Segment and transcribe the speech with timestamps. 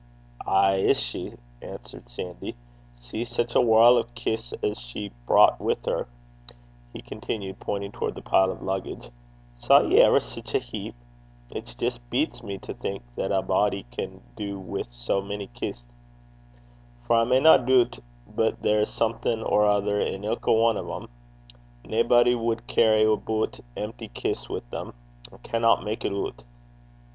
[0.47, 2.55] 'Ay is she,' answered Sandy.
[2.99, 6.07] 'See sic a warl' o' kists as she's brocht wi' her,'
[6.91, 9.11] he continued, pointing towards the pile of luggage.
[9.59, 10.95] 'Saw ye ever sic a bourach (heap)?
[11.51, 15.51] It jist blecks (beats) me to think what ae body can du wi' sae mony
[15.53, 15.85] kists.
[17.05, 21.09] For I mayna doobt but there's something or ither in ilka ane o' them.
[21.85, 24.95] Naebody wad carry aboot toom (empty) kists wi' them.
[25.31, 26.43] I cannot mak' it oot.'